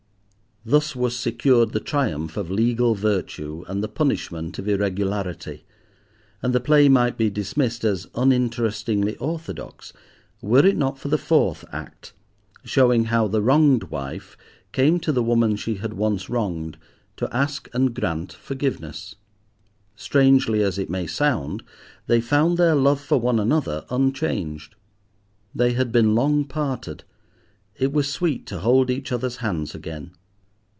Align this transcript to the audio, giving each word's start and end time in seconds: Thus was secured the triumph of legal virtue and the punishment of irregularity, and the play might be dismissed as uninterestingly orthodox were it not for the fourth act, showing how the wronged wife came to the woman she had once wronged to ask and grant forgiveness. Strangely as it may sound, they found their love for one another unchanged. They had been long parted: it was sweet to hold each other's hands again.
Thus 0.63 0.95
was 0.95 1.17
secured 1.17 1.71
the 1.71 1.79
triumph 1.79 2.37
of 2.37 2.51
legal 2.51 2.93
virtue 2.93 3.63
and 3.67 3.81
the 3.81 3.87
punishment 3.87 4.59
of 4.59 4.67
irregularity, 4.67 5.65
and 6.43 6.53
the 6.53 6.59
play 6.59 6.87
might 6.87 7.17
be 7.17 7.31
dismissed 7.31 7.83
as 7.83 8.05
uninterestingly 8.13 9.17
orthodox 9.17 9.91
were 10.39 10.63
it 10.63 10.77
not 10.77 10.99
for 10.99 11.07
the 11.07 11.17
fourth 11.17 11.65
act, 11.71 12.13
showing 12.63 13.05
how 13.05 13.27
the 13.27 13.41
wronged 13.41 13.85
wife 13.85 14.37
came 14.71 14.99
to 14.99 15.11
the 15.11 15.23
woman 15.23 15.55
she 15.55 15.77
had 15.77 15.93
once 15.93 16.29
wronged 16.29 16.77
to 17.17 17.35
ask 17.35 17.67
and 17.73 17.95
grant 17.95 18.31
forgiveness. 18.31 19.15
Strangely 19.95 20.61
as 20.61 20.77
it 20.77 20.91
may 20.91 21.07
sound, 21.07 21.63
they 22.05 22.21
found 22.21 22.59
their 22.59 22.75
love 22.75 23.01
for 23.01 23.19
one 23.19 23.39
another 23.39 23.83
unchanged. 23.89 24.75
They 25.55 25.73
had 25.73 25.91
been 25.91 26.13
long 26.13 26.45
parted: 26.45 27.03
it 27.77 27.91
was 27.91 28.11
sweet 28.11 28.45
to 28.45 28.59
hold 28.59 28.91
each 28.91 29.11
other's 29.11 29.37
hands 29.37 29.73
again. 29.73 30.11